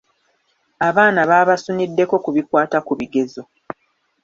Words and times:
Abaana 0.87 1.21
baabasuniddeko 1.29 2.15
ku 2.23 2.29
bikwata 2.35 2.77
ku 2.87 2.93
bigezo. 2.99 3.41